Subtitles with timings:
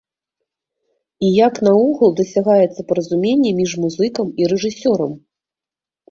[1.25, 5.13] І як наогул дасягаецца паразуменне між музыкам і рэжысёрам?